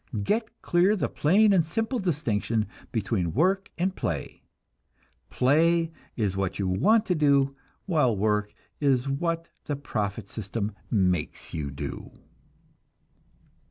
Get 0.23 0.63
clear 0.63 0.95
the 0.95 1.07
plain 1.09 1.53
and 1.53 1.63
simple 1.63 1.99
distinction 1.99 2.65
between 2.91 3.33
work 3.35 3.69
and 3.77 3.95
play: 3.95 4.41
play 5.29 5.91
is 6.15 6.35
what 6.35 6.57
you 6.57 6.67
want 6.67 7.05
to 7.05 7.13
do, 7.13 7.51
while 7.85 8.17
work 8.17 8.51
is 8.79 9.07
what 9.07 9.49
the 9.65 9.75
profit 9.75 10.27
system 10.27 10.71
makes 10.89 11.53
you 11.53 11.69
do! 11.69 12.09